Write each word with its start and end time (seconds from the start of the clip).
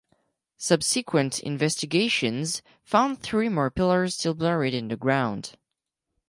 Subsequent 0.57 1.39
investigations 1.41 2.63
found 2.83 3.21
three 3.21 3.49
more 3.49 3.69
pillars 3.69 4.15
still 4.15 4.33
buried 4.33 4.73
in 4.73 4.87
the 4.87 4.97
ground. 4.97 5.55